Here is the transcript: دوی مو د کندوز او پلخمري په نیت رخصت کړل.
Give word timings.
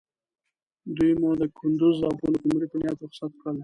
دوی 0.95 1.11
مو 1.21 1.29
د 1.41 1.43
کندوز 1.57 1.97
او 2.07 2.11
پلخمري 2.19 2.67
په 2.71 2.77
نیت 2.81 2.97
رخصت 3.03 3.31
کړل. 3.41 3.57